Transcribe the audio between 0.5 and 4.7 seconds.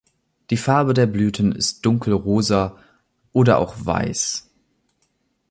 Farbe der Blüten ist dunkelrosa oder auch weiß.